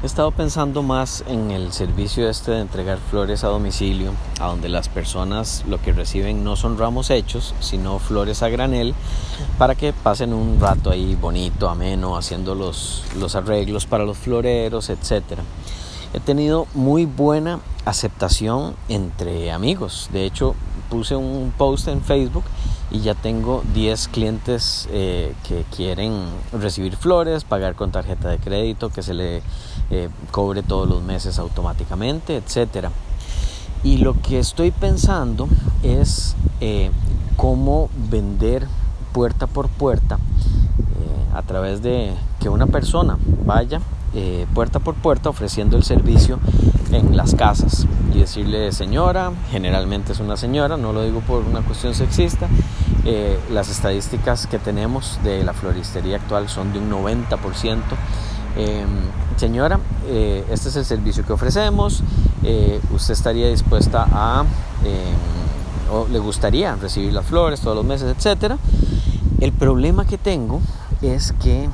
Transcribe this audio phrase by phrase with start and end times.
[0.00, 4.68] He estado pensando más en el servicio este de entregar flores a domicilio, a donde
[4.68, 8.94] las personas lo que reciben no son ramos hechos, sino flores a granel,
[9.58, 14.88] para que pasen un rato ahí bonito, ameno, haciendo los, los arreglos para los floreros,
[14.88, 15.40] etc.
[16.14, 20.10] He tenido muy buena aceptación entre amigos.
[20.12, 20.54] De hecho,
[20.90, 22.44] puse un post en Facebook
[22.90, 28.90] y ya tengo 10 clientes eh, que quieren recibir flores, pagar con tarjeta de crédito,
[28.90, 29.42] que se le
[29.90, 32.88] eh, cobre todos los meses automáticamente, etc.
[33.82, 35.48] Y lo que estoy pensando
[35.82, 36.90] es eh,
[37.36, 38.66] cómo vender
[39.12, 40.18] puerta por puerta
[41.34, 43.80] a través de que una persona vaya
[44.54, 46.40] puerta por puerta ofreciendo el servicio
[46.90, 51.60] en las casas y decirle señora, generalmente es una señora, no lo digo por una
[51.60, 52.48] cuestión sexista,
[53.04, 57.80] eh, las estadísticas que tenemos de la floristería actual son de un 90%.
[58.56, 58.88] Em,
[59.36, 62.02] señora, eh, este es el servicio que ofrecemos,
[62.42, 64.44] eh, usted estaría dispuesta a,
[64.84, 68.54] em, o le gustaría recibir las flores todos los meses, etc.
[69.40, 70.60] El problema que tengo
[71.02, 71.68] es que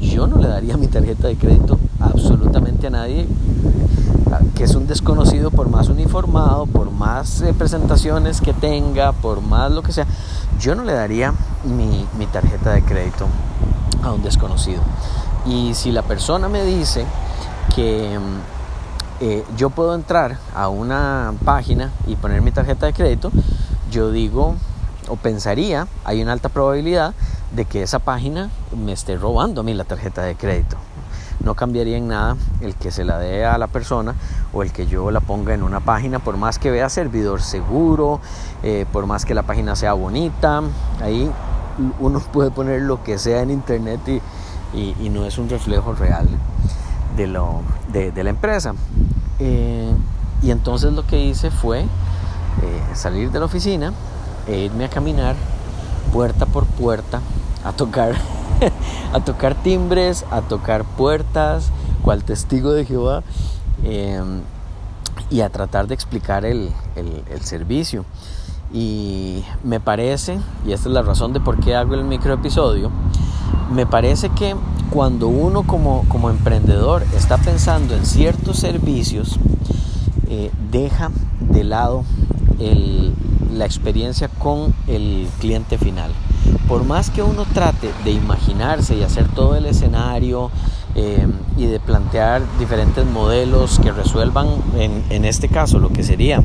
[0.00, 3.26] yo no le daría mi tarjeta de crédito absolutamente a nadie
[4.54, 9.72] que es un desconocido por más uniformado, por más eh, presentaciones que tenga, por más
[9.72, 10.06] lo que sea,
[10.60, 13.26] yo no le daría mi, tarjeta de crédito
[14.02, 14.80] a un desconocido.
[15.46, 17.04] Y si la persona me dice
[17.74, 23.30] que mm, eh, yo puedo entrar a una página y poner mi tarjeta de crédito,
[23.90, 24.56] yo digo
[25.08, 27.14] o pensaría, hay una alta probabilidad
[27.54, 30.76] de que esa página me esté robando a mí la tarjeta de crédito.
[31.40, 34.14] No cambiaría en nada el que se la dé a la persona
[34.52, 38.20] o el que yo la ponga en una página, por más que vea servidor seguro,
[38.62, 40.62] eh, por más que la página sea bonita,
[41.02, 41.30] ahí
[41.98, 44.22] uno puede poner lo que sea en internet y,
[44.72, 46.28] no es un reflejo real
[47.16, 48.74] de, lo, de, la empresa.
[49.38, 49.92] Eh,
[50.42, 51.86] y entonces lo que hice fue eh,
[52.94, 53.92] salir de la oficina
[54.46, 55.36] e irme a caminar
[56.12, 57.20] puerta por puerta
[57.64, 58.16] a tocar
[59.12, 61.70] a tocar timbres, a tocar puertas,
[62.02, 63.22] cual testigo de Jehová,
[63.84, 64.42] em,
[65.30, 66.72] y a tratar de explicar el,
[67.40, 68.04] servicio.
[68.72, 72.90] Y me parece, y esta es la razón de por qué hago el micro episodio,
[73.70, 74.56] me parece que
[74.90, 79.38] cuando uno como, como emprendedor está pensando en ciertos servicios,
[80.28, 81.10] eh, deja
[81.40, 82.04] de lado
[83.52, 86.12] la experiencia con el cliente final.
[86.68, 90.50] Por más que uno trate de imaginarse y hacer todo el escenario
[90.94, 91.26] eh,
[91.56, 96.42] y de plantear diferentes modelos que resuelvan, en, este caso, lo que sería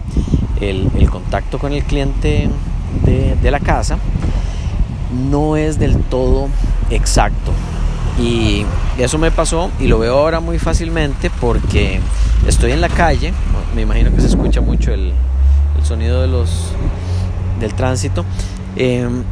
[0.61, 2.49] el, contacto con el cliente
[3.03, 3.97] de, la casa,
[5.29, 6.47] no es del todo
[6.89, 7.51] exacto.
[8.19, 8.65] Y
[8.97, 11.99] eso me pasó y lo veo ahora muy fácilmente porque
[12.47, 13.33] estoy en la calle,
[13.75, 15.13] me imagino que se escucha mucho el,
[15.83, 16.71] sonido de los,
[17.59, 18.25] del tránsito.
[18.75, 19.23] Em,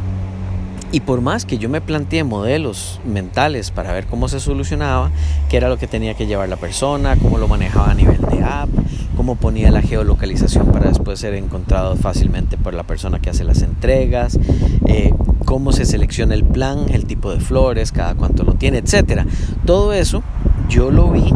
[0.94, 5.10] y por más que yo me planteé modelos mentales para ver cómo se solucionaba,
[5.50, 8.44] qué era lo que tenía que llevar la persona, cómo lo manejaba a nivel de
[8.44, 8.68] app,
[9.16, 13.62] cómo ponía la geolocalización para después ser encontrado fácilmente por la persona que hace las
[13.62, 14.38] entregas,
[14.86, 15.12] eh,
[15.44, 19.26] cómo se selecciona el plan, el tipo de flores, cada cuánto lo tiene, etcétera.
[19.66, 20.22] Todo eso
[20.68, 21.34] yo lo vi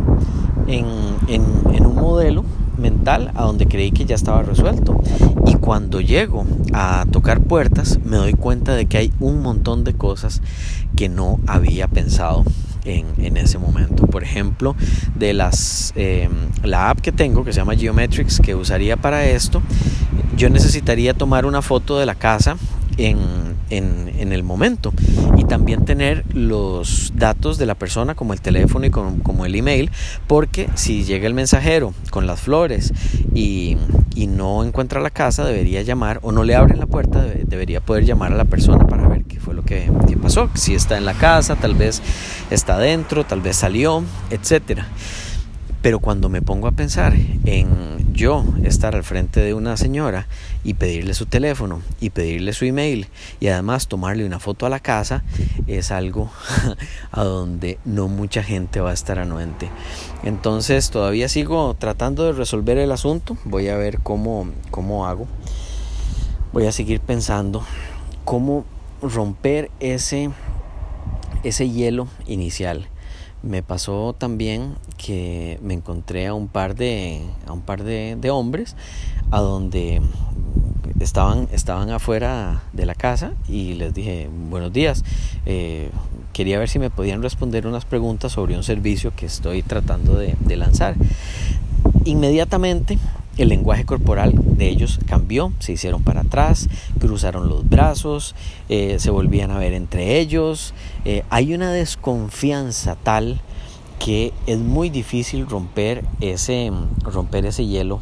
[0.69, 0.87] en,
[1.27, 2.45] en un modelo
[2.79, 5.01] mental a donde creí que ya estaba resuelto.
[5.47, 9.95] Y cuando llego a tocar puertas, me doy cuenta de que hay un montón de
[9.95, 10.43] cosas
[10.97, 12.45] que no había pensado
[12.89, 14.07] en, ese momento.
[14.07, 14.75] Por ejemplo,
[15.15, 16.31] de las em,
[16.63, 19.63] la app que tengo que se llama Geometrics que usaría para esto,
[20.37, 22.57] yo necesitaría tomar una foto de la casa
[22.97, 23.17] en,
[23.71, 24.93] en, el momento
[25.37, 29.91] y también tener los datos de la persona como el teléfono y como, el email
[30.27, 32.93] porque si llega el mensajero con las flores
[33.35, 33.77] y,
[34.15, 38.05] y, no encuentra la casa debería llamar o no le abren la puerta debería poder
[38.05, 39.91] llamar a la persona para ver qué fue lo que,
[40.21, 42.03] pasó si está en la casa tal vez
[42.51, 44.87] está adentro tal vez salió etcétera
[45.83, 47.15] pero cuando me pongo a pensar
[47.45, 50.27] en yo estar al frente de una señora
[50.65, 53.07] y pedirle su teléfono y pedirle su email
[53.39, 55.23] y además tomarle una foto a la casa,
[55.69, 56.33] es algo
[57.13, 59.71] a donde no mucha gente va a estar anuente.
[60.25, 65.29] Entonces todavía sigo tratando de resolver el asunto, voy a ver cómo, cómo hago.
[66.53, 67.63] Voy a seguir pensando
[68.25, 68.65] cómo
[69.03, 70.31] romper ese,
[71.45, 72.89] ese hielo inicial
[73.43, 78.75] me pasó también que me encontré a un par de, a un par de, hombres
[79.31, 80.01] a donde
[81.01, 85.05] estaban, estaban afuera de la casa y les dije buenos días,
[85.47, 85.91] eh,
[86.33, 90.57] quería ver si me podían responder unas preguntas sobre un servicio que estoy tratando de,
[90.57, 90.97] lanzar.
[92.05, 92.99] Inmediatamente
[93.39, 96.69] el lenguaje corporal de ellos cambió, se hicieron para atrás,
[96.99, 98.35] cruzaron los brazos,
[98.69, 100.75] eh, se volvían a ver entre ellos.
[101.05, 103.41] Eh, hay una desconfianza tal
[103.99, 106.71] que es muy difícil romper ese,
[107.03, 108.01] romper ese hielo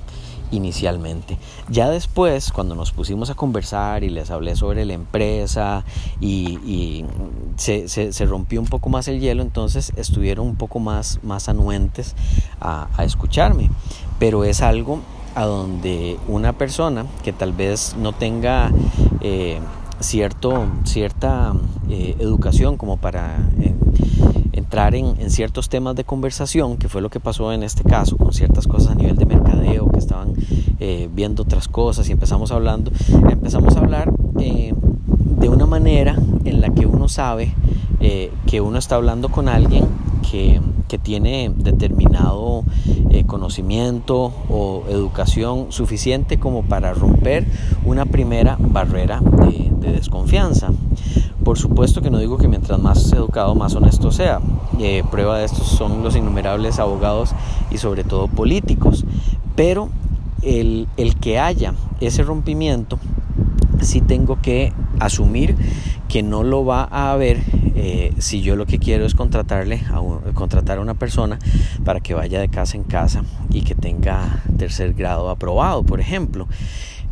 [0.51, 1.39] inicialmente.
[1.69, 5.85] Ya después, cuando nos pusimos a conversar y les hablé sobre la empresa
[6.21, 7.05] y,
[7.57, 12.15] se, se, rompió un poco más el hielo, entonces estuvieron un poco más, más anuentes
[12.61, 13.71] a, escucharme.
[14.19, 15.01] Pero es algo
[15.37, 18.73] a donde una persona que tal vez no tenga
[19.21, 19.61] eh,
[20.01, 21.55] cierto, cierta
[21.89, 23.39] eh, educación como para...
[23.61, 23.75] Eh,
[24.53, 28.33] entrar en, ciertos temas de conversación, que fue lo que pasó en este caso, con
[28.33, 30.33] ciertas cosas a nivel de mercadeo, que estaban
[31.13, 32.91] viendo otras cosas y empezamos hablando,
[33.31, 36.17] empezamos a hablar de una manera
[36.47, 37.55] en la que uno sabe
[38.47, 39.87] que uno está hablando con alguien
[40.29, 42.65] que, que tiene determinado
[43.27, 47.47] conocimiento o educación suficiente como para romper
[47.85, 50.71] una primera barrera de, de desconfianza.
[51.47, 54.41] Por supuesto que no digo que mientras más educado, más honesto sea.
[54.81, 57.37] Eh, prueba de esto son los innumerables abogados
[57.71, 59.05] y sobre todo políticos.
[59.55, 59.89] Pero
[60.43, 60.89] el,
[61.21, 62.99] que haya ese rompimiento,
[63.81, 65.57] sí tengo que asumir
[66.09, 67.41] que no lo va a haber
[67.75, 70.01] eh, si yo lo que quiero es contratarle a
[70.33, 71.39] contratar a una persona
[71.85, 76.49] para que vaya de casa en casa y que tenga tercer grado aprobado, por ejemplo.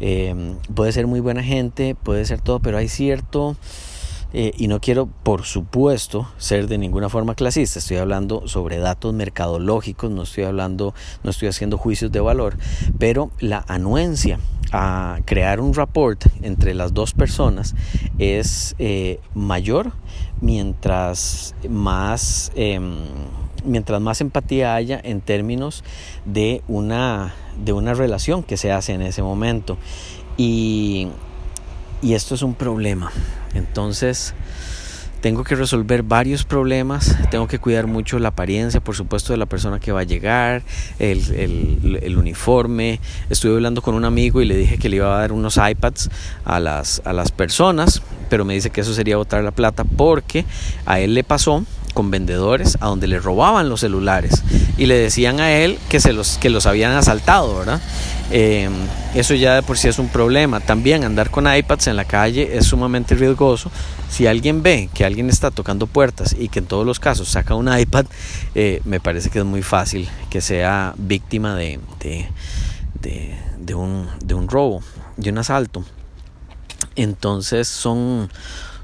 [0.00, 3.56] Eh, puede ser muy buena gente, puede ser todo, pero hay cierto
[4.36, 7.78] eh, y no quiero, por supuesto, ser de ninguna forma clasista.
[7.78, 10.92] Estoy hablando sobre datos mercadológicos, no estoy hablando,
[11.22, 12.56] no estoy haciendo juicios de valor,
[12.98, 14.40] pero la anuencia
[14.72, 17.76] a crear un rapport entre las dos personas
[18.18, 19.92] es eh, mayor
[20.40, 22.96] mientras más em,
[23.64, 25.84] mientras más empatía haya en términos
[26.24, 27.34] de una
[27.64, 29.78] de una relación que se hace en ese momento
[30.36, 31.06] y
[32.02, 33.12] esto es un problema.
[33.54, 34.34] Entonces,
[35.24, 39.46] tengo que resolver varios problemas, tengo que cuidar mucho la apariencia, por supuesto, de la
[39.46, 40.62] persona que va a llegar,
[40.98, 43.00] el, uniforme.
[43.30, 46.10] Estuve hablando con un amigo y le dije que le iba a dar unos iPads
[46.44, 50.44] a las, a las personas, pero me dice que eso sería botar la plata porque
[50.84, 51.64] a él le pasó
[51.94, 54.42] con vendedores a donde le robaban los celulares
[54.76, 57.80] y le decían a él que, se los, que los habían asaltado, ¿verdad?
[58.30, 58.68] Eh,
[59.14, 60.60] eso ya de por sí es un problema.
[60.60, 63.70] También andar con iPads en la calle es sumamente riesgoso.
[64.10, 67.54] Si alguien ve que alguien está tocando puertas y que en todos los casos saca
[67.54, 68.06] un iPad,
[68.54, 71.78] eh, me parece que es muy fácil que sea víctima de,
[73.00, 74.82] de, un, de un robo,
[75.16, 75.84] de un asalto.
[76.96, 78.30] Entonces son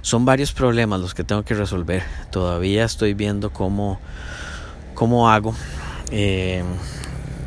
[0.02, 2.02] son varios problemas los que tengo que resolver.
[2.31, 3.99] Todavía estoy viendo cómo,
[4.94, 5.55] cómo hago.
[6.11, 6.62] Eh,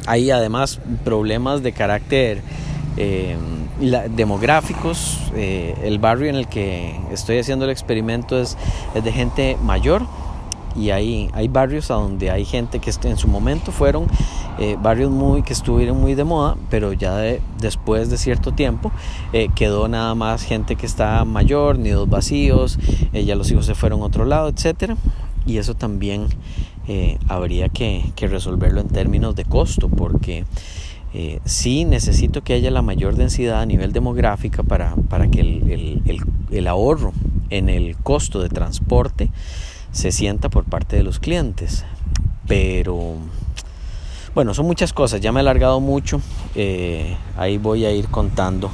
[0.05, 2.41] hay además problemas de carácter
[2.97, 3.37] eh,
[4.11, 5.19] demográficos.
[5.35, 8.57] Eh, el barrio en el que estoy haciendo el experimento es,
[8.93, 10.05] es de gente mayor
[10.75, 14.07] y hay, hay barrios a donde hay gente que en su momento fueron
[14.59, 17.17] eh, barrios muy que estuvieron muy de moda pero ya
[17.59, 18.91] después de cierto tiempo
[19.33, 22.77] eh, quedó nada más gente que está mayor nidos vacíos
[23.13, 24.97] eh, ya los hijos se fueron a otro lado etcétera.
[25.45, 26.27] Y eso también
[27.27, 30.45] habría que, resolverlo en términos de costo porque
[31.43, 36.01] sí necesito que haya la mayor densidad a nivel demográfica para, para que el,
[36.49, 37.11] el ahorro
[37.49, 39.29] en el costo de transporte
[39.93, 41.85] se sienta por parte de los clientes.
[42.45, 43.15] Pero
[44.35, 46.19] bueno, son muchas cosas, ya me he alargado mucho,
[46.55, 48.69] eh, ahí voy a ir contando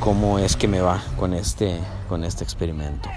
[0.00, 1.78] cómo es que me va con este,
[2.08, 3.08] con este experimento.